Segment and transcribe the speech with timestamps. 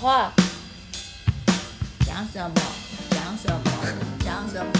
[0.00, 0.32] 话，
[2.06, 2.54] 讲什么？
[3.10, 3.60] 讲什么？
[4.20, 4.72] 讲什么？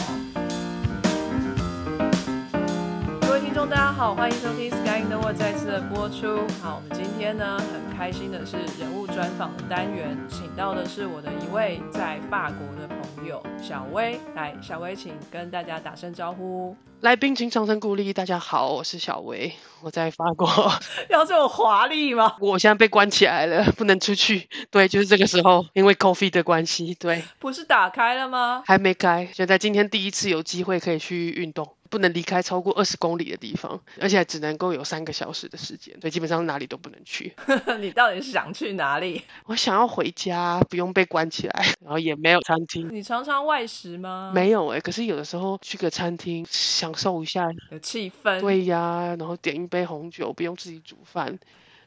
[3.21, 6.47] 各位听众，大家好，欢迎收听《Sky in the World》再次的播出。
[6.63, 12.89] 好，我们今天呢很开心的是人物专访的单元，请到的是我的一位在法国的
[13.21, 14.19] 朋友小薇。
[14.35, 16.75] 来，小薇，请跟大家打声招呼。
[17.01, 18.15] 来宾请掌声鼓励。
[18.15, 19.53] 大家好，我是小薇，
[19.83, 20.49] 我在法国。
[21.11, 22.37] 要这么华丽吗？
[22.41, 24.49] 我现在被关起来了，不能出去。
[24.73, 28.63] 对，就是这个时候，因为 coffee 的关系，对，不是打开了吗？
[28.67, 29.29] 还没开。
[29.35, 37.35] 现在今天第一次有机会可以去运动，不能离开超过二十公里的地方，而且只能够有三个小时的时间，所以基本上哪里都不能去。
[37.81, 39.23] 你到底是想去哪里？
[39.45, 42.89] 我想要回家，不用被关起来，然后也没有餐厅。
[42.91, 44.33] 你常常外食吗？
[44.35, 48.41] 没有哎，可是有的时候去个餐厅，享受一下有气氛。
[48.41, 51.37] 对呀，然后点一杯红酒，不用自己煮饭，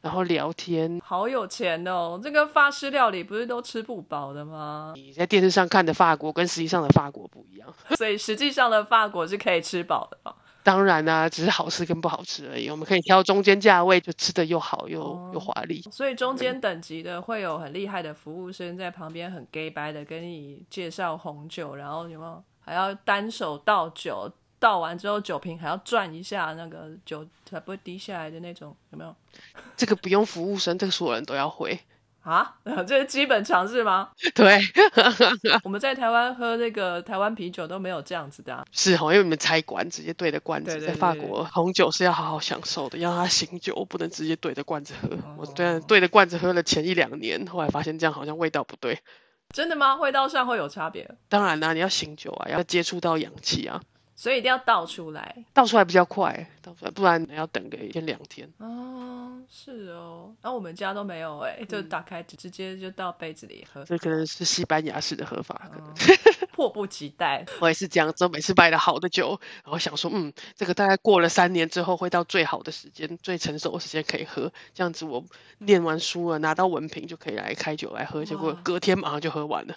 [0.04, 1.00] 然后聊天。
[1.02, 2.20] 好有钱哦！
[2.22, 4.92] 这个法式料理不是都吃不饱的吗？
[4.94, 10.34] 你在电视上看的法国跟实际上的法国不一样， 所以实际上的法国是可以吃饱的嘛？
[10.62, 12.68] 当然啦，只是好吃跟不好吃而已。
[12.68, 15.82] 我们可以挑中间价位，就吃的又好又又华丽。
[15.90, 24.30] 所以中间等级的会有很厉害的服务生在旁边很 gay 白的跟你介绍红酒，然后有没有还要单手倒酒？
[24.64, 29.14] 倒完之后酒瓶还要转一下，那个酒才不会滴下来的那种，有没有？
[29.76, 31.78] 这个不用服务生，这个所有人都要会
[32.22, 32.56] 啊？
[32.88, 34.08] 这是基本常识吗？
[34.34, 34.58] 对，
[35.64, 38.54] 我们在台湾喝那个台湾啤酒都没有这样子的。
[38.54, 45.10] 啊是哦，因为你们拆罐直接对着罐子，在法国红酒是要好好享受的，要它醒酒，不能直接对着罐子喝。
[45.36, 48.98] 我对对着罐子喝了前一两年，后来发现这样好像味道不对。
[49.52, 49.96] 真的吗？
[49.96, 51.06] 味道上会有差别？
[51.28, 53.82] 当然啦，你要醒酒啊，要接触到氧气啊。
[54.16, 58.48] 所以一定要倒出来，倒出来比较快，倒出来不然要等个一天两天。
[58.58, 63.84] 哦，是哦，那我们家都没有哎，就打开直接就倒杯子里喝。
[63.84, 65.94] 这可能是西班牙式的喝法，可能
[66.54, 67.44] 迫不及待。
[67.60, 75.24] 我也是这样，子，每次买了好的酒，然后想说，嗯，这个大概过了三年之后会到最好的时间、最成熟的时间可以喝，这样子我
[75.58, 79.74] 念完书了拿到文凭就可以来开酒来喝，结果隔天马上就喝完了。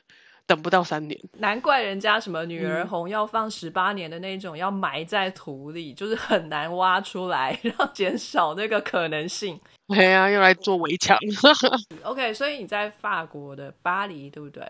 [0.47, 9.59] 等不到三年，难怪人家什么女儿红要放十八年的那种，要埋在土里，就是很难挖出来，然后减少那个可能性。
[9.87, 11.17] 对啊，用来做围墙。
[12.03, 14.65] OK，所以你在法国的巴黎，对不对？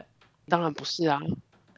[0.48, 1.22] 当然不是啊。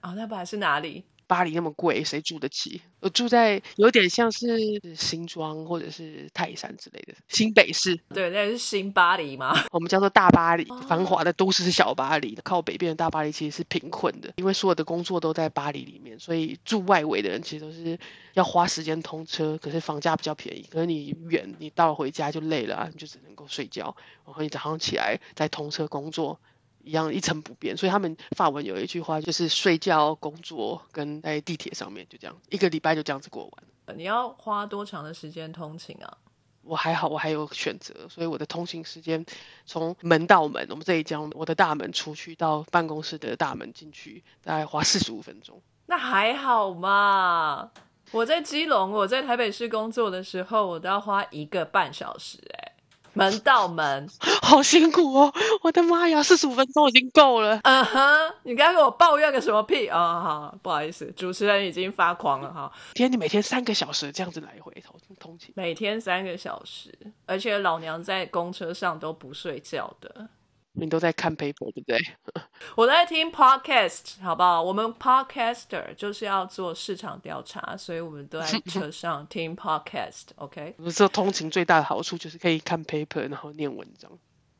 [0.02, 1.04] 哦，那不然是哪里？
[1.30, 2.82] 巴黎那么贵，谁住得起？
[3.02, 4.48] 我住在有点像是
[4.96, 7.96] 新庄或者是泰山之类的新北市。
[8.12, 9.54] 对，那是新巴黎吗？
[9.70, 12.36] 我们叫做大巴黎，繁华的都市是小巴黎。
[12.44, 17.98] 靠北边的大巴黎其实是贫困的，因为所有的工作都在巴黎里面，所以住外围的人其实都是
[18.34, 20.66] 要花时间通车，可是房价比较便宜。
[20.72, 23.96] 可是你远，你到了回家就累了，你就只能够睡觉，
[24.26, 26.40] 然后你早上起来再通车工作。
[26.84, 33.98] 一样一成不变，所以他们法文有一句话就是睡觉、工作跟在地铁上面就这样，一个礼拜就这样子过完。
[33.98, 36.18] 你要花多长的时间通勤啊？
[36.62, 39.26] 我还好，我还有选择，所以我的通勤时间
[39.66, 45.60] 从门到门，我们这一家我的大门出去到办公室的大门进去，大概花四十五分钟。
[45.88, 47.72] 那还好嘛，
[48.12, 52.69] 我在基隆，我在台北市工作的时候，我都要花一个半小时，哎。
[53.14, 54.08] 门到门，
[54.42, 55.34] 好辛苦哦！
[55.62, 57.60] 我的妈呀，四十五分钟已经够了。
[57.64, 60.22] 嗯哼，你刚跟我抱怨个什么屁啊？
[60.22, 62.72] 好，不好意思，主持人已经发狂了哈。
[62.94, 66.94] 天，你每天三个小时这样子来回通通勤，每天三个小时，
[67.26, 70.28] 而且老娘在公车上都不睡觉的。
[70.74, 72.00] 你都在看 paper 对不对？
[72.76, 74.62] 我在听 podcast，好不好？
[74.62, 80.26] 我们 podcaster 就是要做市场调查，所以我们都在车 上听 podcast。
[80.36, 84.12] OK，我说通勤最大的好处就是可以看 paper，然后念文章。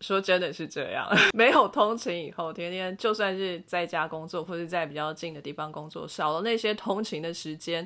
[0.02, 1.06] 说真的是这样，
[1.36, 7.86] 没有通勤以后，天天就算是在家工作或是在比较近的地方工作，少了那些通勤的时间，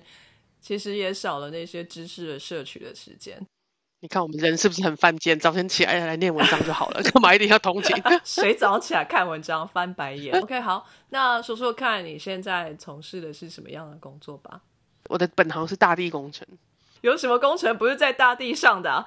[0.62, 3.44] 其实也少了那些知识的摄取的时间。
[4.04, 5.40] 你看我们人是不是很犯贱？
[5.40, 7.96] 早晨起来来念文章就好了， 干嘛一定要同情？
[8.26, 14.60] 谁早起来看文章翻白眼？OK，好，那说说看你现在从事的是什么样的工作吧。
[15.08, 16.46] 我的本行是大地工程。
[17.00, 19.06] 有什么工程不是在大地上的？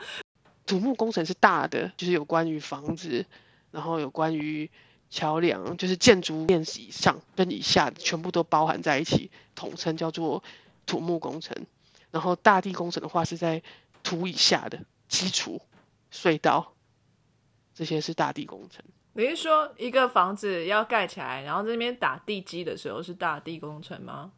[0.65, 3.27] 土木工程是大的，就是有关于房子，
[3.73, 4.71] 然后有关于
[5.11, 10.43] 桥梁，就是建筑面积以上跟以下全部都包含在一起，统称叫做
[10.87, 11.55] 土木工程。
[12.11, 13.63] 然后大地工程的话是在
[14.07, 15.61] 土以下的基础
[16.13, 16.75] 隧道，
[17.75, 18.85] 这些是大地工程。
[19.15, 24.31] 你是说一个房子要盖起来，然后这边打地基的时候是大地工程吗？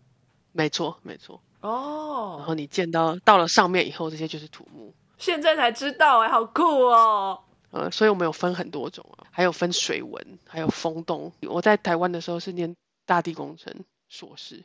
[0.53, 1.43] 没错，没错。
[1.61, 2.37] 哦。
[2.39, 4.95] 然后你见到到了上面以后，这些就是土木。
[5.19, 7.45] 现在才知道哎，好酷哦！
[7.71, 11.31] 呃，所以我们有分很多种啊，还有分水文，还有风洞。
[11.43, 12.75] 我在台湾的时候是念
[13.05, 14.65] 大地工程硕士，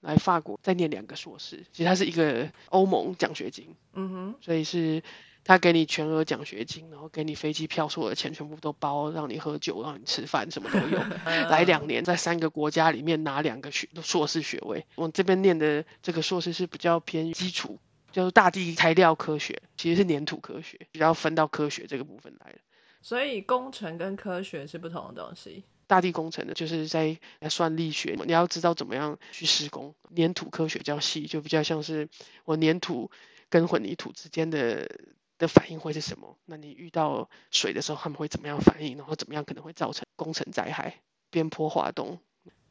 [0.00, 5.02] 来法国再念两个硕士，其实它是一个欧盟奖学金，嗯哼，所以是
[5.44, 10.98] 他给你全额奖学金，然后给你飞机票，所有的钱全部都包，让你喝酒，让你吃饭，什么都有。
[11.48, 14.84] 来两年，在三个国家里面拿两个学硕士学位。
[14.94, 17.78] 我这边念的这个硕士是比较偏基础，
[18.12, 22.58] 就是大地材料科学，其实是粘土科学，比较分到科学这个部分来了。
[23.00, 25.64] 所以工程跟科学是不同的东西。
[25.86, 27.18] 大地工程的，就是在
[27.48, 29.94] 算力学，你要知道怎么样去施工。
[30.14, 32.08] 粘土科学较细，就比较像是
[32.44, 33.10] 我粘土
[33.48, 34.90] 跟混凝土之间的
[35.38, 36.36] 的反应会是什么？
[36.44, 38.98] 那你遇到水的时候，他们会怎么样反应？
[38.98, 41.00] 然后怎么样可能会造成工程灾害、
[41.30, 42.18] 边坡滑动？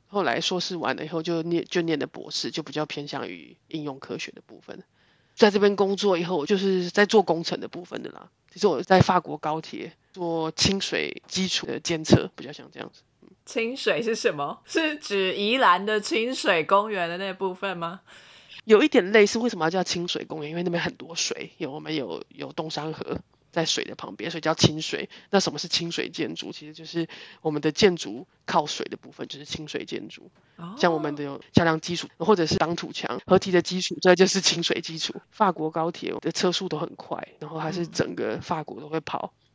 [0.05, 4.83] 后来硕士完了以后，就念就念的博士，就比较偏向于应用科学的部分。
[5.35, 8.29] 在这边工作以后，我就是在做工程的部分的啦。
[8.51, 13.03] 其实我在法国高铁做清水基础的监测，比较像这样子。
[13.45, 14.59] 清水是什么？
[14.65, 18.01] 是指宜兰的清水公园的那部分吗？
[18.65, 20.49] 有一点类似，为什么要叫清水公园？
[20.49, 23.19] 因为那边很多水，有我们有有东山河
[23.51, 25.07] 在水的旁边，所以叫清水。
[25.29, 26.51] 那什么是清水建筑？
[26.51, 27.07] 其实就是
[27.43, 30.31] 我们的建筑靠水的部分，就是清水建筑。
[30.77, 35.13] 像我们的有桥梁基础，或者是挡土墙、合体的基础，这就是清水基础。
[35.29, 39.31] 法国高铁的车速都很快，然后还是整个法国都会跑。
[39.31, 39.46] 嗯，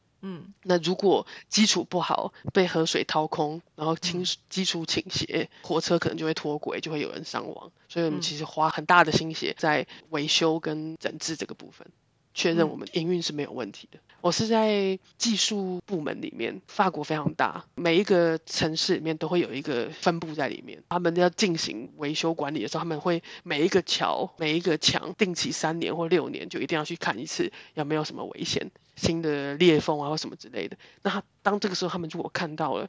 [0.63, 7.73] 那如果基础不好，被河水掏空，然后倾基础倾斜，火车可能就会脱轨，就会有人伤亡。
[7.89, 11.89] 所以我们其实花很大的心血在维修跟整治这个部分，
[12.35, 13.99] 确认我们营运是没有问题的。
[14.21, 20.81] 我是在技术部门里面，法国非常大，每一个城市里面都会有一个分部在里面。
[20.91, 30.77] 他们要进行维修管理的时候，他们会每一个桥、每一个墙，定期三年或六年就一定要去看一次，有没有什么危险、新的裂缝啊或什么之类的。
[31.03, 32.89] 那他当这个时候，他们如果看到了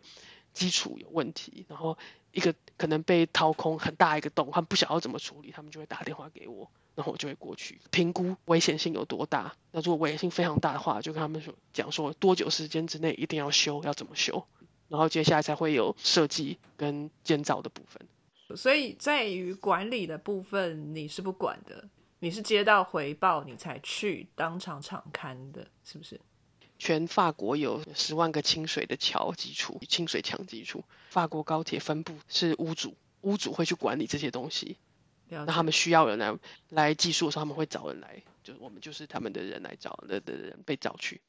[0.54, 1.98] 基础有问题，然后
[2.32, 6.70] 一个可能被掏空很大一个洞，他们不晓得怎么处理，他们就会打电话给我。
[6.96, 9.56] 然后我就会过去评估危险性有多大。
[9.72, 14.46] 那如果危险性非常大的话，就跟他们说讲说多久时间之内一定要修，要怎么修。
[14.90, 18.02] 然后接下来才会有设计跟建造的部分。
[18.56, 26.20] 所以在于管理的部分，你是不管的，你是接到回报你才去当场场勘的，是不是？
[26.78, 30.84] 全法国有十万个清水的桥基础、清水墙基础。
[31.10, 34.78] 法国高铁分部是屋主，屋主会去管理这些东西。
[35.34, 36.34] 那他们需要人来
[36.70, 41.22] 来技术的时候，他们会找人来，就是我们就是他们的人来找的的人被找去，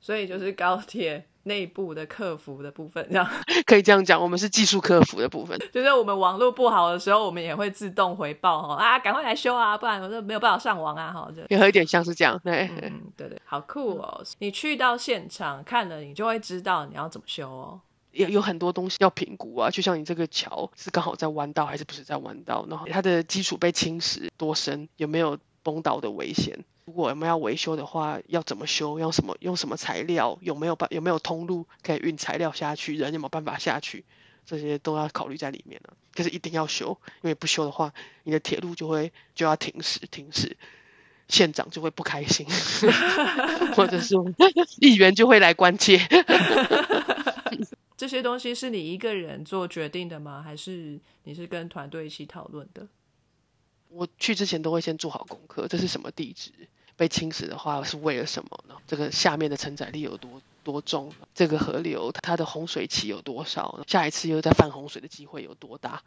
[0.00, 3.28] 所以就是高铁内部的客服的部分，这样。
[3.66, 14.22] 可以这样讲，我们是技术客服的部分，就是我们网络不好的时候，我们也会自动回报哈啊，赶快来修啊，不然我就没有办法上网啊，哈，就也有一点像是这样，对，嗯，对对，好酷哦！
[14.38, 17.80] 你去到现场看了，你就会知道你要怎么修哦。
[18.12, 26.64] 有有很多东西要评估啊，就像你这个桥是刚好在弯道还是不是在弯道，然后它的基础被侵蚀多深，有没有崩倒的危险？
[26.84, 28.98] 如果我们要维修的话，要怎么修？
[28.98, 30.36] 用什么用什么材料？
[30.42, 32.96] 有没有办有没有通路可以运材料下去？
[32.96, 34.04] 人有没有办法下去？
[34.44, 35.94] 这些都要考虑在里面了。
[36.14, 37.94] 可是一定要修，因为不修的话，
[38.24, 40.56] 你的铁路就会就要停驶停驶，
[41.28, 42.44] 县长就会不开心，
[43.76, 44.16] 或者是
[44.80, 46.00] 议员就会来关切。
[48.02, 50.42] 这些东西是你一个人做决定的吗？
[50.42, 52.84] 还是你是跟团队一起讨论的？
[53.90, 56.50] 我去之前都会先做好功课，这是什么地址？
[56.96, 58.74] 被侵蚀的话是为了什么呢？
[58.88, 61.12] 这个下面的承载力有多多重？
[61.32, 63.84] 这个河流它的洪水期有多少？
[63.86, 66.02] 下一次又在泛洪水的机会有多大？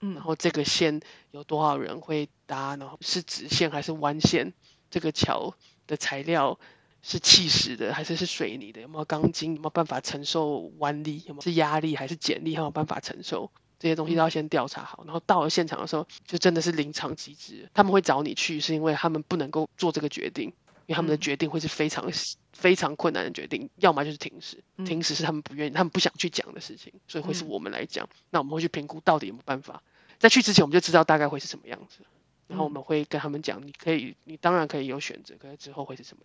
[0.00, 0.98] 嗯，然后这个线
[1.32, 2.74] 有多少人会搭？
[2.76, 4.54] 然后是直线还是弯线？
[4.90, 5.52] 这个桥
[5.86, 6.58] 的材料。
[7.02, 8.80] 是气石的还是是水泥的？
[8.80, 9.54] 有没有钢筋？
[9.54, 11.22] 有没有办法承受弯力？
[11.26, 12.52] 有没有是压力还是剪力？
[12.52, 13.50] 有没有办法承受？
[13.78, 15.04] 这些东西都要先调查好。
[15.04, 17.68] 然后到了现场的时候，就真的是临场机制。
[17.72, 20.46] 他们会找你去，是因为他们不能够做这个决定，
[20.86, 22.10] 因为他们的决定会是非常
[22.52, 23.70] 非常困难的决定。
[23.76, 28.08] 要么就是停驶，停驶是他们不愿意、他们不想去讲的事情，所以会是我们来讲。
[28.30, 29.80] 那我们会去评估到底有没有办法。
[30.18, 32.00] 在去之前，我们就知道大概会是什么样子。
[32.48, 36.24] 然后我们会跟他们讲，你可以，你当然可以有选择，可是之后会是什么？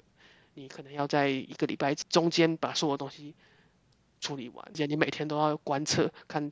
[0.55, 3.33] 你可能要在一个礼拜中间把所有东西
[4.19, 6.51] 处理完，而且你每天都要观测看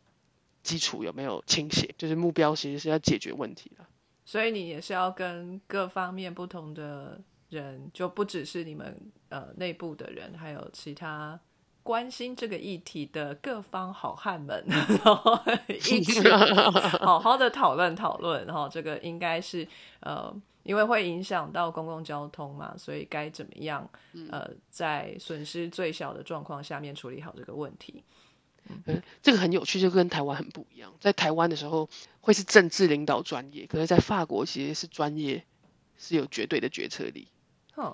[0.64, 3.86] 基础有没有倾斜，就是目标其实是要解决问题的。
[4.26, 11.40] 所以你也是要跟各方面不同的人，就不只是你们呃内部的人，还有其他
[11.84, 16.22] 关心这个议题的各方好汉们， 然后一起
[17.02, 19.68] 好好的讨论讨论，然后这个应该是
[20.02, 23.90] 呃，因为会影响到公共交通嘛，所以该怎么样
[24.30, 28.04] 呃，在损失最小的状况下面处理好这个问题。
[28.70, 30.94] 嗯，这个很有趣，就跟台湾很不一样。
[31.00, 31.90] 在台湾的时候
[32.20, 35.44] 会是政治领导专业，可是在法国其实是专业
[35.98, 37.28] 是有绝对的决策力。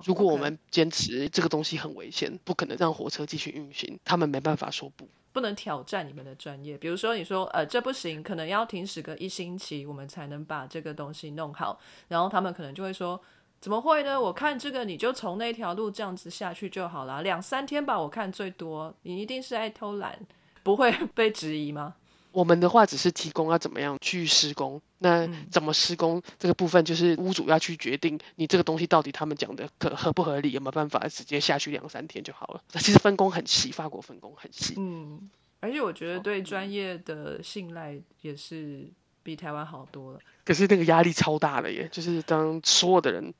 [0.03, 5.07] 如果我们坚持这个东西很危险，不可能让火车继续运行，他们没办法说不，
[5.37, 6.75] 不能挑战你们的专业。
[6.75, 11.79] 比如说，你说呃这不行，可能要停驶个一星期，我们才能把这个东西弄好。
[12.07, 13.21] 然后他们可能就会说，
[13.61, 14.19] 怎么会呢？
[14.19, 18.91] 我看这个你就从那条路这样子下去就好了，两三天吧，我看最多。
[19.03, 20.17] 你一定是爱偷懒。
[20.63, 21.93] 不会 被质疑吗？
[22.37, 32.61] 我们的话只是提供要怎么样去施工，那怎么施工这个部分就是屋主要去决定，你这个东西到底他们讲的可合不合理，有没有办法直接下去两三天就好了。
[32.73, 34.75] 其实分工很细，法国分工很细。
[34.77, 35.27] 嗯，
[35.61, 38.87] 而且我觉得对专业的信赖也是
[39.23, 40.19] 比台湾好多了。
[40.45, 43.33] 可是那个压力超大了耶，就是当所有的人。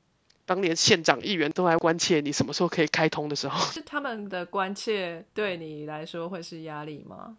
[0.44, 7.36] 当年县长、议员都来关切你什么时候可以开通的时候，是他们的关切对你来说会是压力吗？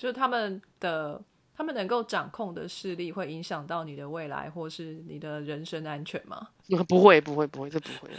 [0.00, 1.22] 就是他们的
[1.54, 6.48] 他们能够掌控的势力会影响到你的未来或是你的人身安全吗？
[6.88, 8.10] 不会，不会，不会，这不会。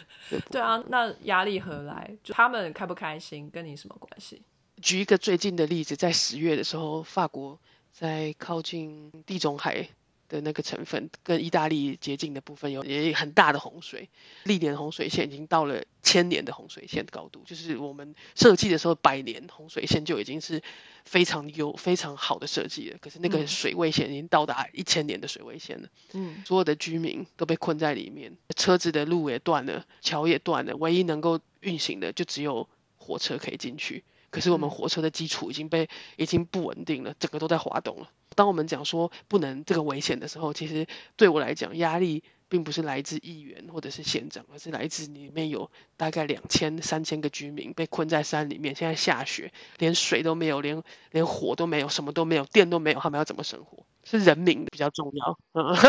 [0.52, 2.16] 对啊，那压力何来？
[2.24, 4.44] 就他们开不开心跟你什么关系？
[4.80, 7.60] 举一个最近的例子，在十月的时候，法国
[7.92, 9.90] 在靠近地中海。
[10.32, 14.10] 的那个成分跟意大利接近的部分有也很大的洪水，
[14.46, 20.64] 历年洪水线已经到了千年的洪水线高度，就是我们设计的时候百年洪水线就已经是
[21.04, 38.10] 非常优非常好的设计了，可是那个水位线已经到达一千年的水位线了，嗯，所有的居民都被困在里面，车子的路也断了，桥也断了，唯一能够运行的就只有火车可以进去，可是我们火车的基础已经被已经不稳定了，整个都在滑动了。
[38.42, 50.82] 当我们讲说不能这个危险的时候，其实对我来讲压力并不是来自议员或者是县长，而是来自里面有大概两千三千个居民被困在山里面，现在下雪，连水都没有，连
[51.12, 53.86] 连火都没有，什么都没有，电都没有，他们要怎么生活？
[54.04, 55.38] 是人民比较重要。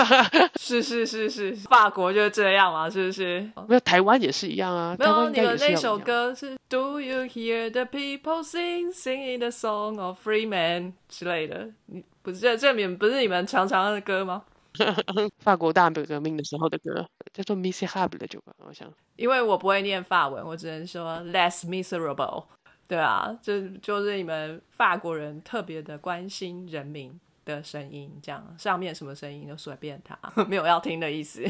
[0.60, 3.40] 是是是是，法国就是这样嘛，是不是？
[3.68, 4.94] 没有台湾也是一样啊。
[4.98, 11.70] 没有你们那首歌是 Do you hear the people sing singing the song of free men 之类的？
[11.86, 14.44] 你不是这这名不是你们常常的歌吗？
[15.40, 18.90] 法国大革命的时候的歌叫做 Miserable 的酒吧，好像。
[19.16, 22.44] 因为我不会念法文，我只能说 Less miserable。
[22.88, 27.18] 对啊，就就是你们法国人特别的关心人民。
[27.44, 30.18] 的声音，这样上面什么声音就随便他，
[30.48, 31.42] 没有要听的意思。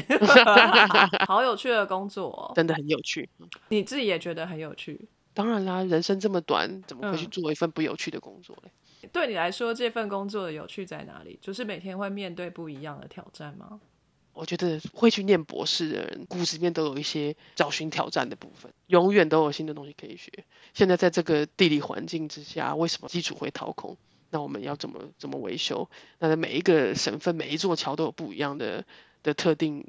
[1.27, 3.29] 好有趣的工作，真的很有趣。
[3.69, 5.07] 你自己也觉得很有趣？
[5.33, 8.71] 当然啦，人生这么短，怎么会去做一份不有趣的工作嘞？
[9.11, 11.37] 对你来说，这份工作的有趣在哪里？
[11.41, 13.79] 就是每天会面对不一样的挑战吗？
[14.33, 20.31] 我觉得会去念博士的人，骨子里面都有一些找寻挑战的部分，永远都有新的东西可以学。
[20.73, 23.95] 现在在这个地理环境之下，为什么基础会掏空？
[24.33, 25.87] 那我们要怎么怎么维修？
[26.17, 28.83] 那在每一个省份每一座桥都有不一样的
[29.21, 29.85] 的特定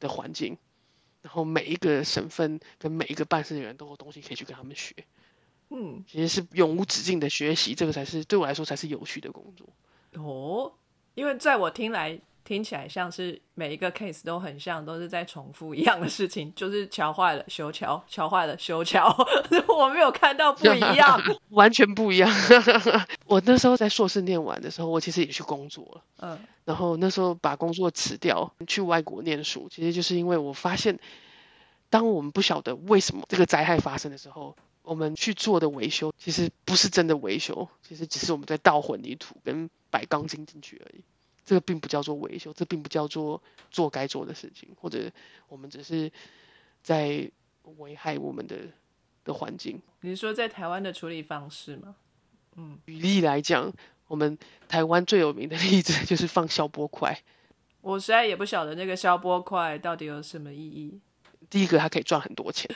[0.00, 0.58] 的环境，
[1.22, 4.92] 然后每一个省份跟每一个办事人员都有东西可以去跟他们学。
[5.70, 9.68] 嗯，其实是永无止境的学习，这个才是对我来说才是有趣的工作。
[10.20, 10.72] 哦，
[11.14, 12.20] 因为在我听来。
[12.46, 19.12] 听起来像是每一个 case 都很像，都是在重复一样的事情，就是桥坏了修桥，桥坏了修桥。
[19.66, 22.30] 我没有看到不一样， 完全不一样。
[23.26, 26.02] 我那时候在硕士念完的时候，我其实也去工作了。
[26.20, 30.96] 嗯，然后那时候把工作辞掉，去外国念书，其实就是因为我发现，
[31.90, 41.02] 当我们不晓得为什么这个灾害发生的时候，我们去做的维修，其实不是真的维修，其实只是我们在倒混凝土跟摆钢筋进去而已。
[41.46, 45.12] 这个并不叫做维修，这并不叫做做该做的事情，或者
[45.48, 46.10] 我们只是
[46.82, 47.30] 在
[47.78, 48.56] 危害我们的
[49.22, 49.80] 的环境。
[50.00, 51.94] 你是说在台湾的处理方式吗？
[52.56, 53.72] 嗯，举例来讲，
[54.08, 54.36] 我们
[54.66, 57.22] 台湾最有名的例子就是放消波块。
[57.80, 61.00] 我实在也不晓得那个消波块到底有什么意义。
[61.48, 62.68] 第一个，它可以赚很多钱，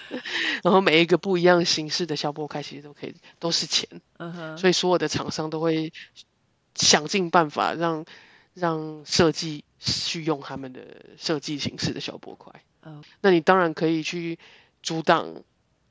[0.63, 4.01] 然后每一个不一样形式的消波块其实都可以都是钱。
[4.19, 5.93] 嗯哼，所以所有的厂商都会
[6.77, 8.05] 想尽办法让。
[8.55, 10.81] 让设计去用他们的
[11.17, 12.53] 设计形式的小波块，
[12.83, 14.39] 嗯，那你当然可以去
[14.83, 15.43] 阻挡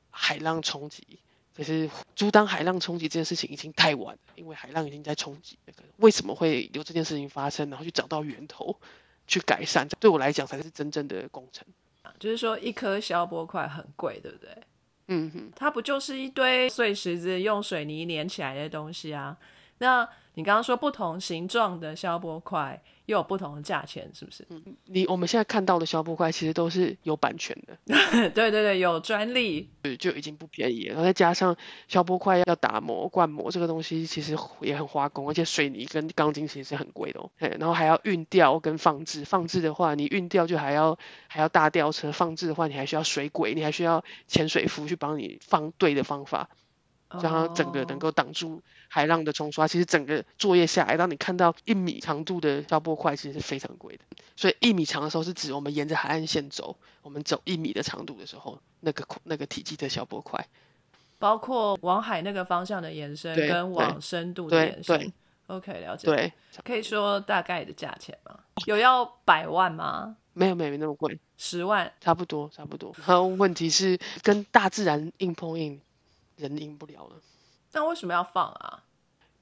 [0.10, 1.20] 海浪冲击，
[1.56, 5.58] 可是阻挡海浪冲击这件事情已经太晚了，因为海浪已经在冲击。
[5.98, 7.70] 为什么会有这件事情发生？
[7.70, 8.80] 然后去找到源头，
[9.28, 11.66] 去改善，对我来讲才是真正的工程。
[12.18, 14.50] 就是说，一颗消波块很贵，对不对？
[15.08, 19.38] 嗯哼，它不就是一堆碎石子用水泥粘起来的东西啊？
[19.80, 24.46] 那你刚刚说不同形状的消波块又有不同的价钱，是不是？
[24.50, 27.78] 嗯你我们现在看到的消波块其实都是有版权的，
[28.32, 29.70] 对对对，有专利。
[29.82, 30.94] 对就已经不便宜了。
[30.94, 31.58] 然后再加上
[31.88, 37.30] 消波块要打磨、灌模这个东西，其实也很花工，而且水泥跟钢筋其实是很贵的哦。
[37.38, 46.50] 嘿然后还要运吊跟放置，放置的话，你运吊就还要还要大吊车，放置的话，你还需要水轨，你还需要潜水服去帮你放对的方法。
[47.12, 49.68] 让它整个能哦够挡住海浪的冲刷。
[49.68, 54.04] 其实整个作业下来，当你看到一米长度的消波块，其实是非常贵的。
[54.36, 60.48] 所以一米长的时候是指我们沿着海岸线走，我们走一米的长度的时候，那个那个体积的消波块。
[61.18, 65.14] 包括往海那个方向的延伸，跟往深度的延伸对。
[65.48, 66.32] OK，了解。，对，
[66.64, 68.40] 可以说大概的价钱吗？
[68.66, 70.16] 有要百万吗？
[70.34, 71.92] 没有没有没那么贵，十万？
[72.00, 72.94] 差不多差不多。
[73.00, 75.82] 然后问题是跟大自然硬碰硬，
[76.40, 77.22] 人赢不了了。
[77.74, 78.84] 那为什么要放啊？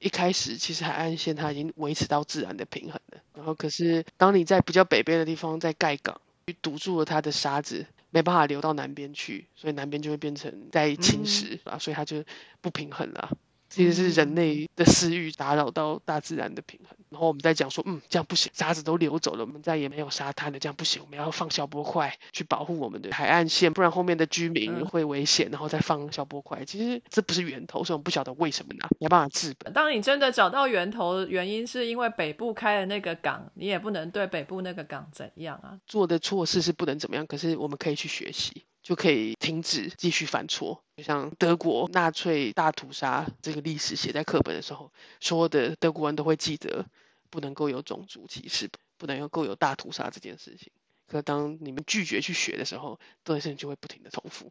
[0.00, 12.22] 一开始其实海岸线它已经维持到自然的平衡了，然后可是当你在比较北边的地方在盖港，去堵住了它的沙子，没办法流到南边去，所以南边就会变成在侵蚀啊，所以它就
[12.60, 13.36] 不平衡了。
[13.68, 26.64] 其实是人类的私欲打扰到大自然的平衡，然后我们再讲说，嗯，这样不行，沙子都流走了，我们再也没有沙滩了，这样不行，我们要放消波块去保护我们的海岸线，不然后面的居民嗯会危险，然后再放消波块。
[26.64, 29.72] 其实这不是源头，所以我们不晓得为什么呢，没办法治本。
[29.72, 35.78] 当你真的找到源头，原因是因为北部开了那个港，你也不能对北部那个港怎样啊？
[35.86, 40.82] 做的错事是不能怎么样，可是我们可以去学习，就可以停止继续犯错。
[40.96, 44.90] 就像德国纳粹大屠杀这个历史写在课本的时候，
[45.20, 46.86] 所有的德国人都会记得
[47.28, 50.72] 不能够有种族歧视，不能够有大屠杀这件事情。
[51.06, 54.50] 可当你们拒绝去学的时候，这件事情就会不停的重复。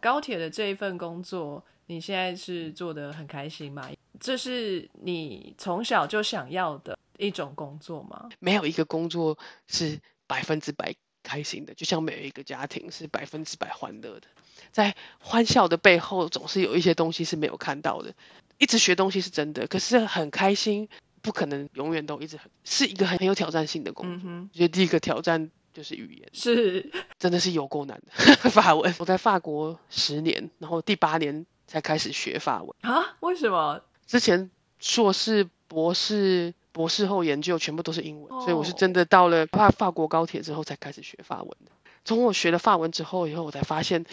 [0.00, 3.90] 高铁的这一份工作，你现在是做的很开心吗？
[4.18, 8.30] 这是你从小就想要的一种工作吗？
[8.38, 10.94] 没有一个工作是百分之百
[11.28, 14.26] 开心的，就像没有一个家庭是百分之百欢乐的。
[14.72, 18.14] 在欢笑的背后，总是有一些东西是没有看到的。
[18.56, 20.88] 一直学东西是真的，可是很开心，
[21.20, 24.30] 不可能永远都一直很是一个很很有挑战性的工作。
[24.30, 28.34] 我觉得第一个挑战就是语言，是真的是有够难的。
[28.50, 32.74] 法文，我在法国十年，然后第八年才开始学法文。
[32.80, 33.16] 啊？
[33.20, 33.80] 为什么？
[34.06, 41.72] 之前硕士、博士、博士后研究全部都是英文，所以我是哦真的到了法法国高铁之后才开始学法文的。
[42.04, 44.04] 从我学了法文之后，以后我才发现，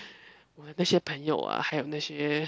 [0.55, 2.47] 我的那些朋友啊，还有那些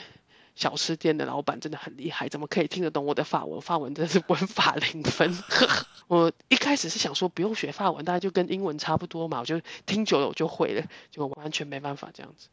[0.55, 3.61] 小吃店的老板真的很厉害，怎么可以听得懂我的法文？
[3.61, 5.37] 法文真的是文法零分。
[6.07, 12.47] 我一开始是想说不用学法文，大概就跟英文差不多嘛，我就听久了我就会了，结果完全没办法这样子。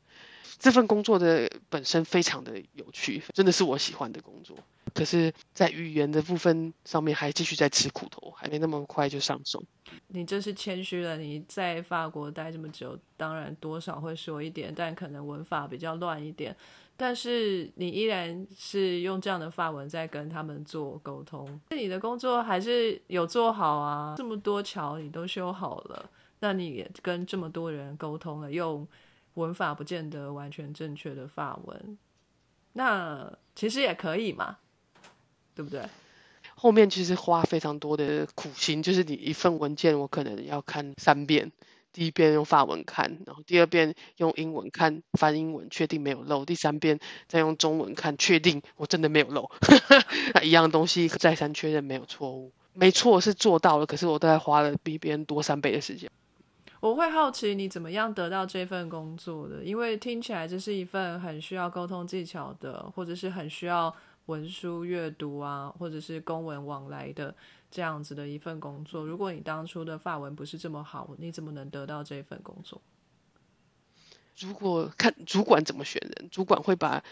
[0.58, 4.56] 这份工作的本身非常的有趣，真的是我喜欢的工作。
[4.94, 9.60] 可是，在语言的部分上面还继续在吃苦头，还没那么快就上手。
[10.06, 11.16] 你真是谦虚了。
[11.16, 16.56] 你在法国待这么久，当然多少会说一点，但可能文法比较乱一点。
[16.96, 24.14] 但是你依然是用这样的法文在跟他们做沟通，那你的工作还是有做好啊。
[24.16, 28.86] 这么多桥你都修好了，那你跟这么多人沟通了，用
[29.34, 31.98] 文法不见得完全正确的法文，
[32.74, 34.58] 那其实也可以嘛，
[35.54, 35.82] 对不对？
[36.54, 41.52] 后面其实花非常多的苦心，就是你一份文件，我可能要看三遍。
[41.92, 49.48] 第一遍用法文看，然后第二遍用英文看，翻英文确定没有漏，第三遍再用中文看，确定我真的没有漏。
[50.42, 56.10] 一样东西再三确认没有错误，没错是做到了，可是我大概花了比别人多三倍的时间。
[56.80, 63.94] 我会好奇你怎么样得到这份工作的，因为听起来这是一份很需要沟通技巧的，或者是很需要
[64.26, 67.34] 文书阅读啊，或者是公文往来的
[67.70, 69.04] 这样子的一份工作。
[69.06, 72.80] 如果你当初的法文不是这么好，你怎么能得到这份工作？
[74.38, 77.04] 如果看主管怎么选人，主管会把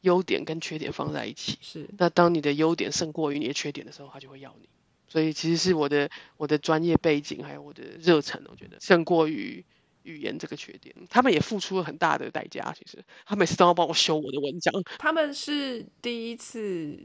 [0.00, 1.58] 优点跟缺点放在一起。
[1.60, 4.68] 是那当你的优点胜过于你的缺点的时候，他就会要你。
[5.06, 9.64] 所以其实是我的我的专业背景还有我的热忱，我觉得胜过于
[10.02, 10.94] 语言这个缺点。
[11.08, 14.72] 他们也付出了很大的代价，其实他每次都要帮我修我的文章。
[14.98, 16.98] 他们是第一次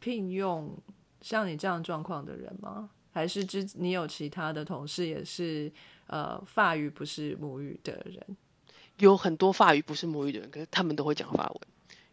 [0.00, 0.76] 聘用
[1.20, 2.90] 像你这样状况的人吗？
[3.10, 5.72] 还是之你有其他的同事也是
[6.08, 8.36] 呃法语不是母语的人？
[8.98, 11.60] 有很多法语不是母语的人，可是他们都会讲法文，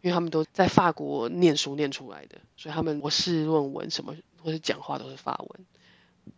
[0.00, 5.66] 因为他们都在法国念书念出来的，所以他们博士论文什么或是讲话都是法文。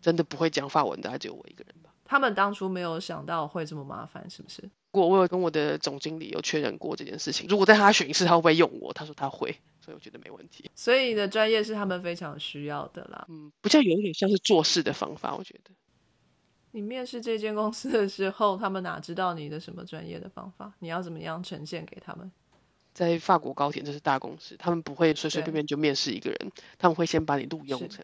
[0.01, 1.91] 真的不会讲法文的，只有我一个人吧。
[2.05, 4.71] 他们当初没有想到会这么麻烦，是不是？
[4.91, 7.47] 过，我有跟我的总经理有确认过这件事情。
[7.49, 8.93] 如果在他选一次，他会不会用我？
[8.93, 10.71] 他说他会，所以我觉得没问题。
[10.75, 13.27] 所以你的专业是他们非常需要的啦。
[13.29, 15.71] 嗯，比较有一点像是做事的方法，我觉得。
[16.71, 20.73] 你面试这间公司的时候，他们哪知道你的什么专业的方法？
[20.81, 22.31] 你要怎么样呈现给他们？
[22.95, 28.03] 在法国高铁这是大公司，他们不会随随便便就面试一个人，他们会先把你录用成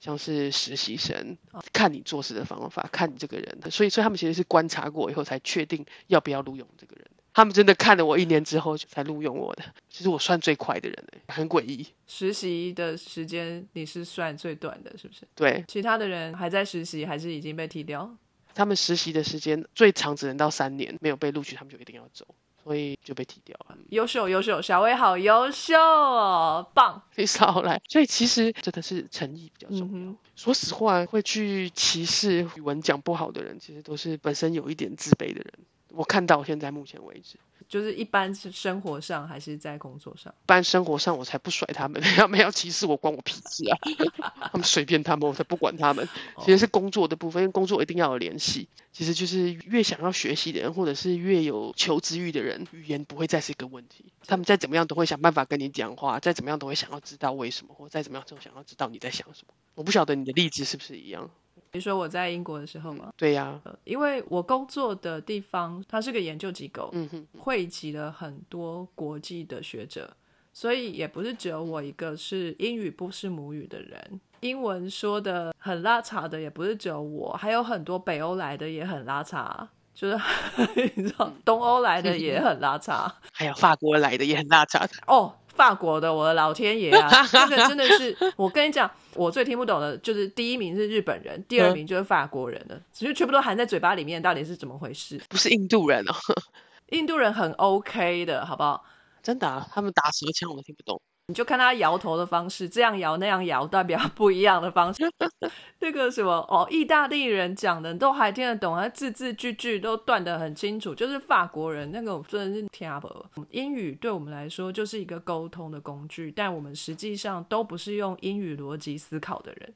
[0.00, 1.36] 像是实习生，
[1.72, 7.04] 看你做事的方法，看你这个人，所以所以他们其实是观察过以后才确定要不要录用这个人。
[7.34, 11.86] 他们真的看了我一年之后才录用我的，其实我算最快的人嘞，很诡异。
[12.06, 15.20] 实习的时间你是算最短的，是不是？
[15.34, 18.08] 对，其他的人还在实习，还是已经被踢掉？
[18.54, 22.26] 他们实习的时间最长只能到三年，没有被录取，他们就一定要走。
[22.68, 23.78] 所以就被踢掉了。
[23.88, 27.00] 优秀，优秀，小薇好优秀哦，棒！
[27.16, 27.80] 你少来。
[27.88, 30.14] 所以其实真的是诚意比较重要。
[30.36, 35.52] 说实话，会去歧视语文讲不好的人，其实都是本身有一点自卑的人。
[35.90, 37.36] 我看到现在目前为止。
[37.68, 40.32] 就是一般是生活上还是在工作上？
[40.32, 43.76] 一般生活上我才不甩他们， 他们要歧视我关我屁事啊！
[44.50, 46.08] 他们随便他们，我才不管他们。
[46.40, 48.66] 其实是工作的部分，因为工作一定要有联系。
[48.90, 54.06] 其实就是越想要学习的人，或者是越有求知欲的人，语言不会再是一个问题。
[54.26, 59.52] 他们再怎么样都会想办法跟你讲话，再怎么样都会想要知道为什么，或再怎么样都想要知道你在想什么。
[59.74, 61.30] 我不晓得你的例子是不是一样。
[61.72, 63.12] 你说我在英国的时候吗？
[63.16, 70.10] 对呀，因为我工作的地方它是个研究机构，嗯哼，汇集了很多国际的学者，
[70.52, 80.18] 所以也不是只有我一个是英语不是母语的人，英文说的很拉碴的也不是只有我，还有很多北欧来的也很拉碴，就是
[80.96, 85.34] 你知道东欧来的也很拉碴， 还有法国来的也很拉碴哦。
[85.58, 87.10] 法国的，我的老天爷啊！
[87.26, 95.20] 这个真的是，我跟你讲，我最听不懂的就是第一名是日本人，第二名就是法国人了，其实全部都含在嘴巴里面，到底是怎么回事？
[95.28, 96.14] 不是印度人哦，
[96.90, 98.84] 印度人很 OK 的，好不好？
[99.20, 101.02] 真的啊，他们打舌枪我都听不懂。
[101.28, 105.02] 你就看他摇头的方式，这样摇那样摇，代表不一样的方式。
[105.80, 110.94] 那个什么哦，意大利人讲的都还听得懂，他字字句句都断得很清楚。
[110.94, 113.46] 就是法国人那个真的是听不懂。
[113.50, 119.74] 英语对我们来说就是一个沟通的工具，但我们实际上都不是用英语逻辑思考的人。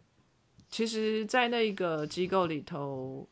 [0.71, 3.29] 其实，在那个机构里头，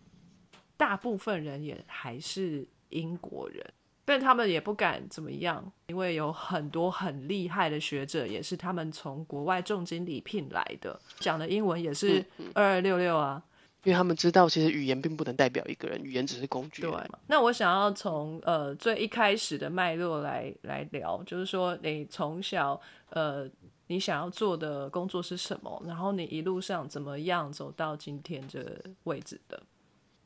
[0.77, 3.65] 大部分人也还是英国人。
[4.11, 13.41] 但他们也不敢怎么样，因为有很多很厉害的学者，也是他们从国外重金礼聘来的，讲的英文也是二二六六啊。
[13.85, 16.83] 因为他们知道，其实语言并不能代表一个人，语言只是工具。
[16.83, 16.91] 对。
[17.29, 23.49] 那我想要从呃最一开始的脉络来来聊，就是说你从小呃
[23.87, 29.63] 你想要做的工作是什么，然后你一路上怎么样走到今天这个位置的。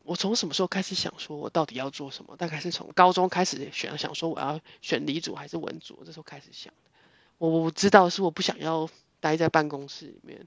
[0.04, 2.36] 我从什么时候开始想说，我到底要做什么？
[2.36, 6.90] 大概是从高中开始选，想说我要选理组还是文组，这时候开始想的。
[7.38, 8.88] 我我知道是我不想要
[9.18, 10.46] 待在办公室里面，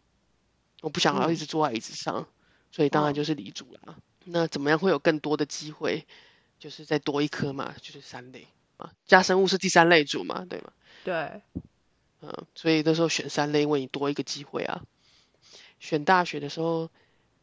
[0.81, 2.27] 我不想要一直坐在椅子上，
[2.71, 3.97] 所以当然就是理组啦。
[4.25, 6.05] 那怎么样会有更多的机会？
[6.59, 8.45] 就是再多一科嘛，就是三类
[8.77, 10.71] 啊，加生物是第三类组嘛，对吗？
[11.03, 11.41] 对，
[12.21, 14.83] 嗯，所以那时候选三类，因为你多一个机会啊。
[15.79, 16.91] 选大学的时候。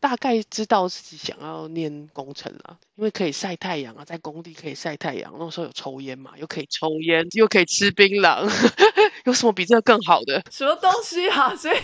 [0.05, 5.35] 大概知道自己想要念工程了，因为可以晒太阳啊，在工地可以晒太阳。
[5.39, 8.47] 那时候有抽烟嘛，又可以抽烟，又可以吃槟榔，
[9.25, 10.45] 有什么比这个更好的？
[10.51, 11.57] 什么东西啊？
[11.57, 11.79] 所以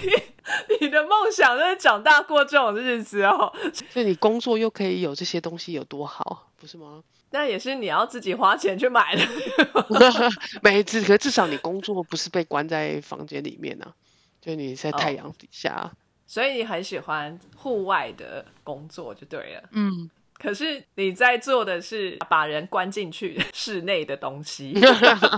[0.82, 3.50] 你的梦想就是长大过这种日子哦。
[3.88, 7.02] 所以你工作又可以有这些东西，有多好，不是吗？
[7.30, 9.22] 那也是你要自己花钱去买的。
[10.62, 13.94] 没至，可至少你工作不是被关在房间里面呢，
[14.42, 15.90] 就你在太阳底下。
[16.30, 20.08] 所以你很喜欢户外的工作就对了，嗯。
[20.34, 24.72] 可是你在做的是把人关进去室内的东西，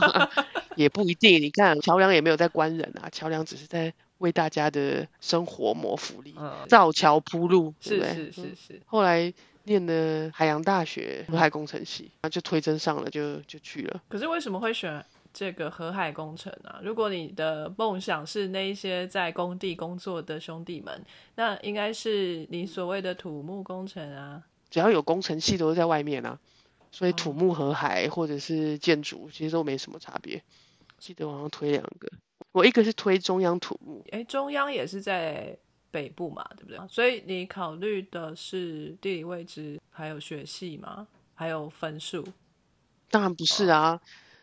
[0.76, 1.40] 也不一定。
[1.40, 6.35] 你看桥梁也没有在关人啊，桥梁只是在为大家的生活谋福利，
[6.68, 8.83] 造桥铺路，是是是是。
[8.85, 9.33] 后来
[9.64, 14.00] 念的海洋大学河海工程系，那就推甄上了，就就去了。
[14.11, 15.02] 可是为什么会选？
[15.33, 21.05] 这个河海工程啊，如果你的梦想是那一些在工地工作的兄弟们，
[21.37, 24.42] 那应该是你所谓的土木工程啊。
[24.71, 26.38] 只要有工程系都是在外面啊，
[26.90, 30.42] 所以土木、河海或者是建筑其实都没什么差别。
[30.99, 32.09] 记得往上推两个，
[32.53, 35.57] 我一个是推中央土木，哎，中央也是在
[35.90, 36.79] 北部嘛，对不对？
[36.88, 41.07] 所以你考虑的是地理位置，还有学系吗？
[41.35, 42.25] 还有分数？
[43.11, 44.01] 当然不是啊。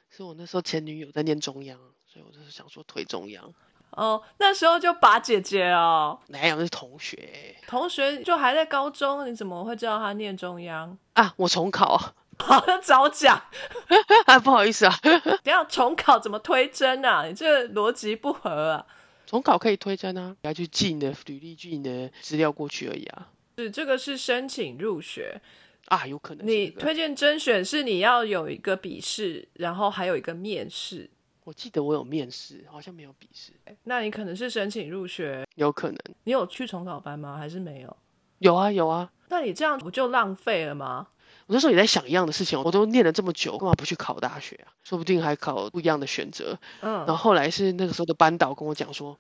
[0.09, 3.53] 是我那时候前女友在念中央，所以我就是想说推中央。
[3.91, 7.55] 哦，那时候就把姐姐哦，哪有是同学？
[7.67, 11.33] 同学就还在高中，你怎么会知道他念中央啊？
[11.37, 11.97] 我重考，
[12.37, 13.41] 好，早讲。
[14.27, 17.25] 啊，不好意思啊，等一下重考怎么推甄啊？
[17.25, 18.85] 你这个逻辑不合啊！
[19.25, 23.27] 重考可以推甄啊，你要去寄你的履历、寄你的资料过去而已啊。
[23.57, 25.41] 是这个是申请入学，
[25.89, 31.09] 啊，有可能你推荐甄选是你要有一个笔试，然后还有一个面试。
[31.43, 33.51] 我记得我有面试，好像没有笔试，
[33.83, 37.37] 那你可能是申请入学，有可能你有去重考班吗？
[37.37, 37.97] 还是没有？
[38.37, 39.11] 有啊有啊。
[39.29, 41.07] 那你这样不就浪费了吗？
[41.47, 44.69] 我那时候也在想一样的事情，我都念了这么久，干嘛不去考大学啊？
[44.83, 46.59] 说不定还考不一样的选择。
[46.81, 49.17] 嗯然后嗯，后来是那个时候的班导跟我讲说：“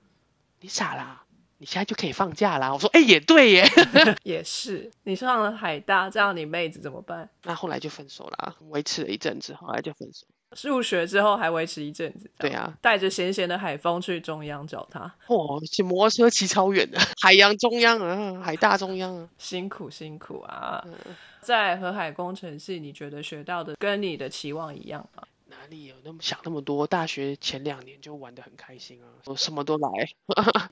[0.61, 1.23] 你傻啦，
[1.59, 3.65] 你现在就可以放假啦。”我说：“哎、也对耶。
[4.23, 4.89] 也是。
[5.03, 10.25] 你上了海大，这样你妹子怎么办？”那后来就分手啦，维持了一阵子，后来就分手。
[10.63, 19.29] 入学之后还维持一阵子，对，啊，带着咸咸的海风去中央找他，哦，骑摩托车骑超远的，海洋中央啊，海大中央啊。
[19.37, 20.83] 辛苦辛苦啊！
[20.87, 20.93] 嗯
[21.39, 25.23] 在河海工程系，你觉得学到的跟你的期望一样吗？
[25.49, 26.87] 哪里有那么想那么多？
[26.87, 29.89] 大学前两年就玩的很开心啊，我什么都来。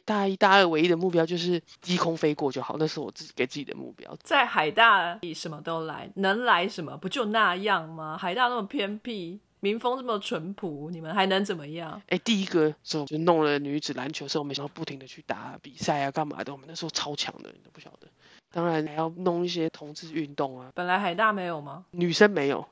[0.05, 4.15] 大一、大二唯一的目标就是低空飞过就好，那是我自己给自己的目标。
[4.23, 6.95] 在海大，你什么都来，能来什么？
[6.97, 8.17] 不就那样吗？
[8.17, 12.01] 海大那么偏僻，民风这么淳朴，你们还能怎么样？
[12.07, 16.51] 哎，第一个时候就弄了女子篮球社，我们想要不停的去打比赛啊，干嘛的？
[16.51, 18.07] 我们那时候超强的，你都不晓得。
[18.49, 21.85] 当然还要弄一些同志运动啊，本来海大没有吗？
[21.91, 22.65] 女生没有，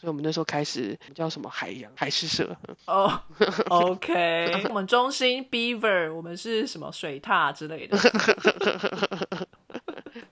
[0.00, 3.22] 所以我们那时候开始叫什么海洋海事社，嗯 哦、
[3.68, 7.98] o k 我们中心 Beaver，我们是什么水獭之类的。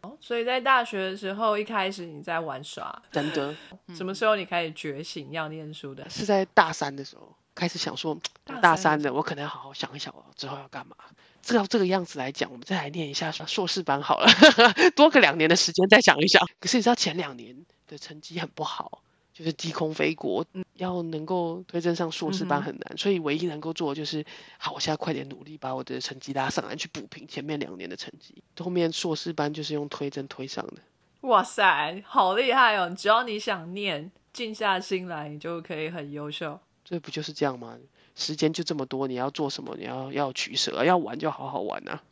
[0.00, 3.54] 哦所以在大学的时候，一开始你在玩耍，真的
[3.94, 6.09] 什么时候你开始觉醒要念书的？
[6.09, 8.18] 是在大三的时候开始想说，
[8.62, 10.96] 大三的我可能要好好想一想哦，之后要干嘛。
[11.42, 14.26] 照这个样子来讲，我们再来念一下硕士班好了，
[14.96, 16.42] 多个两年的时间再想一想。
[16.59, 17.54] 可是你知道前两年
[17.87, 19.02] 的成绩很不好，
[19.38, 24.27] 就是低空飞过，要能够推甄上硕士班很难，所以唯一能够做的就是，
[24.59, 28.42] 好，我现在快点努力把我的成绩拉上来，去补平前面两年的成绩。
[28.59, 30.79] 后面硕士班就是用推甄推上的。
[31.20, 32.92] 哇塞，好厉害哦！
[32.96, 36.59] 只要你想念，静下心来，你就可以很优秀。
[36.85, 37.79] 这不就是这样吗？
[38.16, 39.77] 时间就这么多，你要做什么？
[39.79, 42.03] 你要要取舍，要玩就好好玩啊！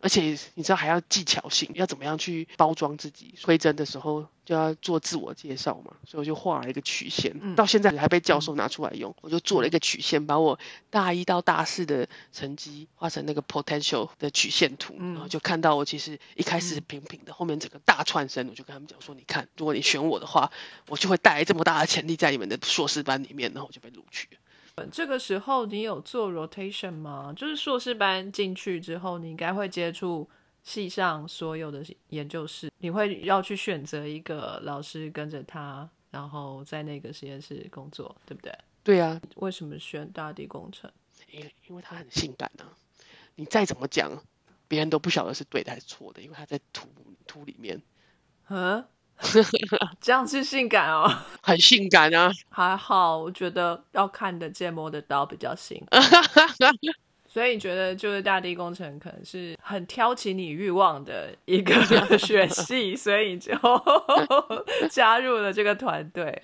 [0.00, 3.34] 而且你知道还要技巧性，要怎么样去包装自己？
[3.42, 9.14] 推甄的时候就要做自我介绍嘛，所以我就画了一个曲线，嗯到现在还被教授拿出来用。
[9.20, 10.58] 我就做了一个曲线，把我
[10.90, 18.46] 大一到大四的成绩画成那个 potential 的曲线图，嗯然后就看到我其实一开始平平的，后面整个大窜升。
[18.48, 20.50] 我就跟他们讲说，你看，如果你选我的话，
[20.88, 24.38] 我就会带来这么大的潜力在你们的硕士班里面，然后我就被录取了。
[24.90, 27.32] 这个时候你有做 rotation 吗？
[27.34, 30.28] 就是硕士班进去之后，你应该会接触
[30.62, 38.52] 系上所有的研究室，你会要去选择一个老师跟着他，然后在那个实验室工作，对不对？
[38.84, 40.90] 对啊，为什么选大地工程？
[41.30, 42.76] 因为因为他很性感啊，
[43.34, 44.22] 你再怎么讲，
[44.68, 46.86] 别人都不晓得是对的还是错的，因为他在土
[47.26, 47.80] 土里面
[48.48, 48.84] 嗯，
[50.00, 51.10] 这样是性感哦。
[51.42, 52.30] 很性感啊。
[52.48, 55.82] 还好，我觉得要看得见摸得到比较行。
[57.26, 61.74] 所以你觉得就是大地工程可能是很挑起你欲望的一个
[62.16, 63.52] 学系，所以你就
[64.90, 66.42] 加入了这个团队。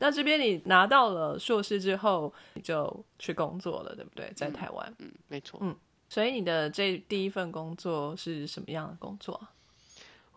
[0.00, 4.30] 那这边你拿到了硕士之后，你就去工作了，对不对？
[4.36, 5.58] 在台湾，嗯，没错。
[5.62, 5.74] 嗯
[6.10, 9.50] 所以你的这第一份工作是什么样的工作啊？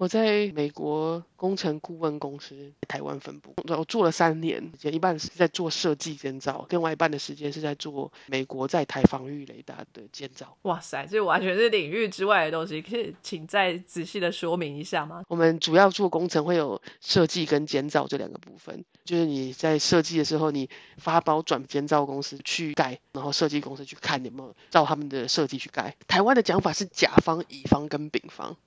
[0.01, 10.57] 我在美国工程顾问公司台湾分部，我做了三年，一半是在做设计建造，另外一半的时间是在做美国在台防御雷达的建造。
[10.63, 15.23] 哇塞，这完全是领域之外的东西，可以请再仔细的说明一下吗？
[15.27, 25.95] 我们主要做工程会有设计跟监造这两个部分，就是你在设计的时候，你发包转监造公司去盖，然后设计公司去看有没有照他们的设计去盖。
[26.07, 28.57] 台湾的讲法是甲方、乙方跟丙方，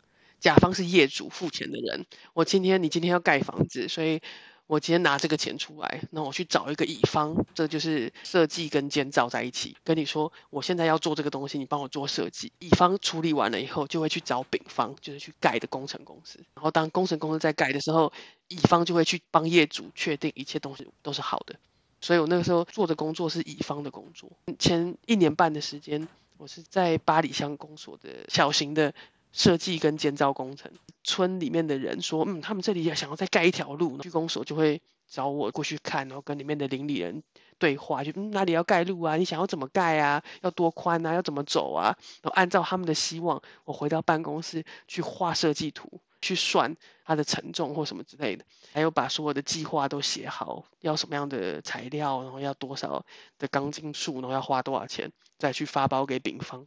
[0.44, 2.04] 甲方是业主付钱的人。
[2.34, 4.20] 我今天你今天要盖房子，所以
[4.66, 12.52] 我今天拿这个钱出来，那我去找一个乙方，这就是设计跟建造在一起，跟你说我现在要做这个东西，你帮我做设计。
[12.58, 16.38] 乙方处理完了以后，就会去找丙方，就是去盖的工程公司。
[16.52, 18.12] 然后当工程公司在盖的时候，
[18.48, 21.56] 乙方就会去帮业主确定一切东西都是好的。
[22.02, 24.30] 所以我那个时候做的工作是乙方的工作。
[24.58, 28.92] 前一年半的时间，我是在八里乡公所的小型的
[29.34, 30.72] 设计跟建造工程。
[31.02, 37.22] 村里面的人说，嗯，他们这里也想要再盖一条路，区公所就会找我过去看，然后跟里面的邻里人
[37.58, 39.16] 对话，就、嗯、哪里要盖路啊？
[39.16, 40.22] 你想要怎么盖啊？
[40.40, 41.12] 要多宽啊？
[41.12, 41.94] 要怎么走啊？
[42.22, 53.04] 然后按照他们的希望，我回到办公室去画设计图，去算它的承重或什么之类的，还有把所有的计划都写好，要什么样的材料，然后要多少
[53.38, 56.66] 的钢筋数，然后要花多少钱，再去发包给丙方。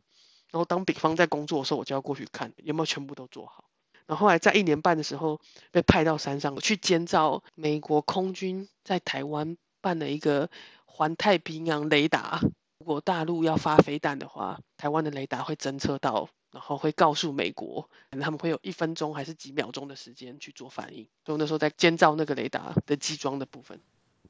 [0.51, 3.65] 然后当丙方在工作的时候，我就要过去看有没有全部都做好。
[4.05, 10.49] 然后后来在一年半的时候被派到山上去监造美国空军在台湾办了一个
[10.85, 12.39] 环太平洋雷达。
[12.79, 21.09] 如果大陆要发飞弹的话，台湾的雷达会侦测到，然后会告诉美国，可能他们会有一分钟还是几秒钟的时间去做反应。
[21.25, 23.81] 所以那时候在建造那个雷达的机装的部分。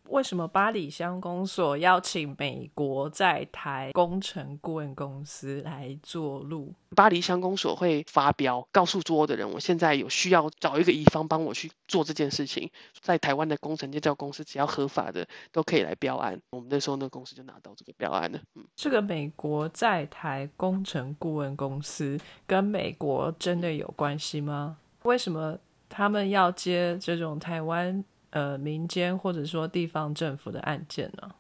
[0.10, 6.74] 为什么巴黎乡公所邀请美国在台工程顾问公司来做路？
[6.96, 12.70] 巴黎乡公所会发标，告诉所有的人，我现在有需要找一个乙方帮我去做这件事情。
[13.02, 16.40] 在台湾的工程建造公司，只要合法的都可以来标案。
[16.50, 18.40] 我们那时候那公司就拿到这个标案了。
[18.56, 24.78] 嗯，这个美国在台工程顾问公司跟美国真的有关系吗？
[25.04, 25.58] 为什么
[25.90, 28.04] 他们要接这种台湾？
[28.30, 31.34] 呃，民间或者说地方政府的案件呢？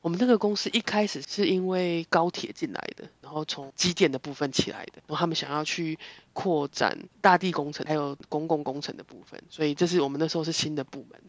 [0.00, 5.96] 我们这个公司一开始是因为高铁进来的，然后从基建的部分起来的，然后他们想要去
[6.32, 11.20] 扩展大地工程还有公共工程的部分，所以这是我们那时候是新的部门，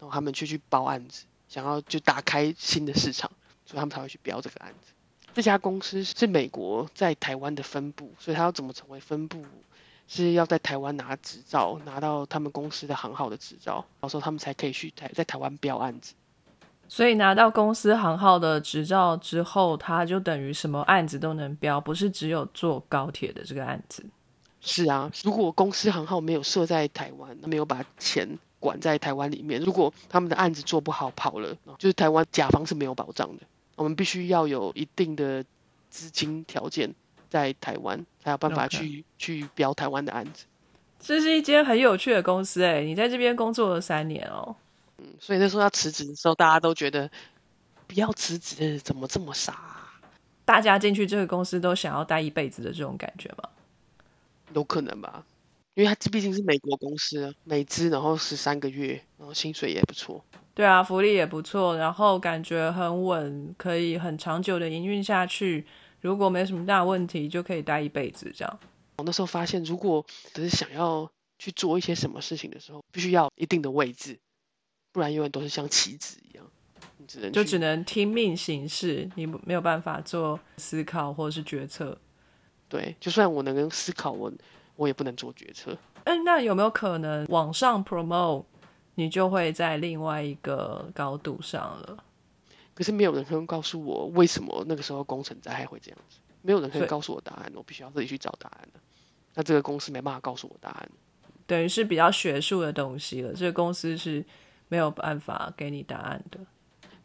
[0.00, 3.30] 然后他们去去包案子，想要就打开新的市场，
[3.64, 4.92] 所以他们才会去标这个案子。
[5.32, 9.44] 这家公司是美国在台湾的分部，所以他要怎么成为分部？
[10.08, 16.14] 是要在台湾拿执照，拿到他们公司的行号的执照，到时候他们才可以去台在台湾标案子。
[16.88, 24.06] 所以拿到公司行号的执照之后，他就等于什么案子都能标，不是只有坐高铁的这个案子。
[24.60, 33.42] 是啊，如果公司行号没有设在台湾，没有把钱管在台湾里面，如果他们的案子做不好跑了，就是台湾甲方是没有保障的。
[33.74, 35.44] 我们必须要有一定的
[35.90, 36.94] 资金条件。
[37.28, 40.44] 在台湾才有办法去去标台湾的案子。
[40.98, 44.56] 这是一间很有趣的公司哎，你在这边工作了三年哦。
[44.98, 47.10] 嗯，所以那时候要辞职的时候，大家都觉得
[47.86, 49.76] 不要辞职，怎么这么傻？
[50.44, 53.48] 大家进去这个公司都想要待一辈子的这种感觉吗？
[54.54, 55.24] 有可能吧，
[55.74, 60.24] 因为它毕竟是美国公司，美资，然后十三个月，然后薪水也不错。
[60.54, 65.66] 对啊，福利也不错，然后感觉很稳，可以很长久的营运下去。
[66.00, 68.58] 如果没什么大问题，就可以待一辈子这样。
[68.98, 74.18] 我那时候发现，如果只是想要去做一些什么事情的时候，必须要一定的位置，
[74.92, 76.46] 不然永远都是像棋子一样，
[76.96, 81.98] 你只能就只能听命行事，你没有办法做思考或者是决策。
[82.68, 84.32] 对，就算我能思考，我
[84.76, 85.76] 我也不能做决策。
[86.04, 88.44] 嗯，那有没有可能往上 promote，
[88.94, 92.04] 你就会在另外一个高度上了？
[92.76, 98.78] 可是没有人可以告诉我为什么那个时候工程灾害会这样子，没有人可以告诉我答案，我必须要自己去找答案的。
[99.34, 100.90] 那这个公司没办法告诉我答案，
[101.46, 103.32] 等于是比较学术的东西了。
[103.32, 104.24] 这个公司是
[104.68, 106.38] 没有办法给你答案的。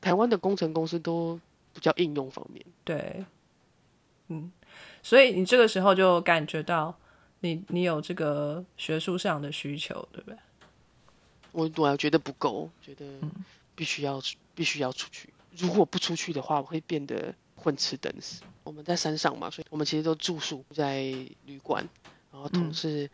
[0.01, 1.39] 台湾的工程公司都
[1.73, 3.23] 比较应用方面，对，
[4.27, 4.51] 嗯，
[5.01, 6.97] 所以你这个时候就感觉到
[7.39, 10.37] 你你有这个学术上的需求，对不对？
[11.51, 13.05] 我我觉得不够，觉得
[13.75, 14.21] 必须要
[14.55, 15.29] 必须要出去。
[15.57, 18.41] 如果不出去的话，我会变得混吃等死。
[18.63, 21.01] 我们在山上嘛，所以我们其实都住宿在
[21.45, 21.87] 旅馆，
[22.31, 23.09] 然后同事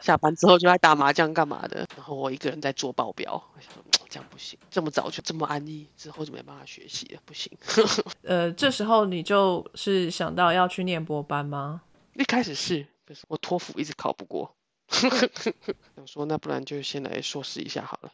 [0.00, 3.42] 下班之后就在打麻将干嘛的，然后我一个人在做报表。
[3.54, 7.50] 我想说这样不行，这么早就这么安逸，之后就没办法学习了，不行。
[8.22, 11.82] 呃，这时候你就是想到要去念博班吗？
[12.14, 14.54] 一开始是，可是我托福一直考不过，
[14.88, 18.12] 想说那不然就先来硕士一下好了。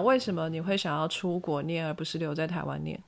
[0.00, 2.98] 为什么你会想要出国念，而不是留在台湾念？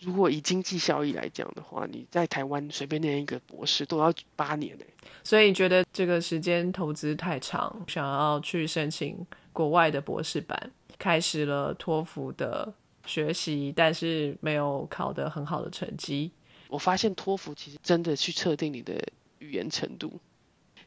[0.00, 4.86] 如果以经济效益来讲的话，你在台湾随便念一个博士都要八年嘞。
[5.22, 12.74] 所以觉得这个时间投资太长，想要去申请国外的博士班，开始了托福的
[13.06, 16.32] 学习，但是没有考得很好的成绩。
[16.68, 19.00] 我发现托福其实真的去测定你的
[19.38, 20.20] 语言程度。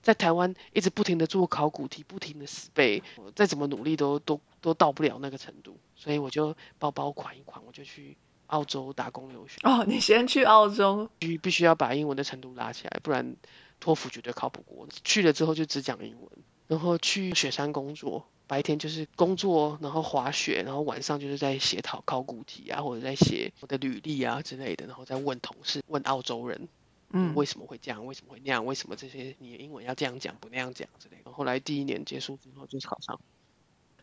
[0.02, 3.02] 在台湾一直不停的做考古题，不停的死背，
[3.36, 8.16] 再怎么努力都都都到不了那个程度，所以我就包包款一款，我就去
[8.48, 9.58] 澳洲打工留学。
[9.64, 13.36] 哦，你先去澳洲，必必须要把英文的程度拉起来，不然
[13.80, 14.88] 托福绝对考不过。
[15.04, 16.30] 去了之后就只讲英文，
[16.68, 26.68] 然后去雪山工作，白天就是工作，然后滑雪，然后晚上就是在写考考古题啊，或者在写我的履历啊之类的，然后再问同事，问澳洲人。
[27.12, 28.06] 嗯，为什么会这样？
[28.06, 28.66] 为什么会那样？
[28.66, 31.32] 为什么这些你的英文要这样讲，不那样讲之类的？
[31.32, 33.20] 后来第一年结束之后就考上。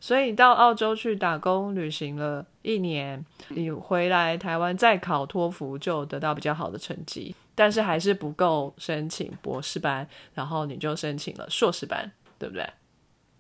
[0.01, 12.69] 所以你到澳洲去打工旅行了一年，你回来台湾再考托福就得到比较好的成绩，但是还是不够申请博士班，然后你就申请了硕士班，对不对？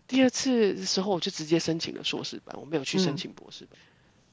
[0.07, 3.79] 第二次的时候我就直接申请了硕士班，我没有去申嗯请博士班。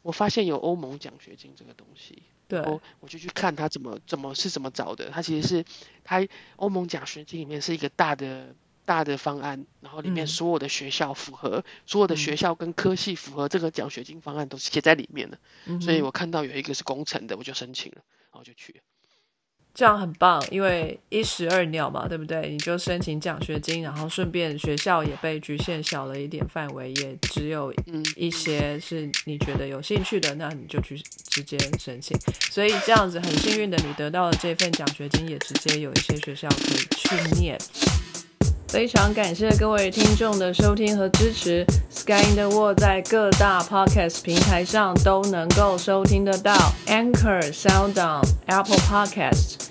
[0.02, 5.10] 我发现有欧盟奖学金这个东西，对，我我就去看他怎么怎么是怎么找的。
[5.10, 5.64] 他其实是
[6.04, 6.28] 他
[6.58, 15.40] 欧盟奖学金里面是一个大的大的方案，然后里面嗯所有的学校符合、所有的学校跟科系符合这个奖学金方案都是写在里面的。
[15.66, 18.80] 嗯所以我看到有一个是工程的，我就申请了，然后就去了。
[19.74, 22.50] 这样很棒，因为一石二鸟嘛，对不对？
[22.50, 30.98] 你就申请奖学金，然后顺便学校也被局限小了一点范围，也只有嗯，一些是你觉得有兴趣的，那你就去
[31.30, 32.18] 直接申请。
[32.50, 37.58] 所以这样子很幸运的，你得到了这份奖学金，也直接有一些学校可以去念。
[38.72, 41.66] 非常感谢各位听众的收听和支持。
[41.90, 46.56] Sky in the World 在各大 Podcast 平台上都能够收听得到
[46.88, 49.71] ，Anchor、SoundOn、Apple Podcast